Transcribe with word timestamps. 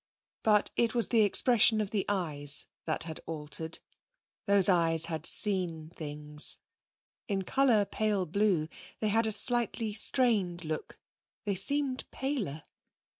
But 0.41 0.71
it 0.75 0.95
was 0.95 1.09
the 1.09 1.21
expression 1.21 1.79
of 1.79 1.91
the 1.91 2.05
eyes 2.09 2.65
that 2.85 3.03
had 3.03 3.19
altered. 3.27 3.77
Those 4.47 4.67
eyes 4.67 5.05
had 5.05 5.27
seen 5.27 5.91
things. 5.95 6.57
In 7.27 7.43
colour 7.43 7.85
pale 7.85 8.25
blue, 8.25 8.67
they 8.99 9.09
had 9.09 9.27
a 9.27 9.31
slightly 9.31 9.93
strained 9.93 10.65
look. 10.65 10.99
They 11.45 11.53
seemed 11.53 12.09
paler. 12.09 12.63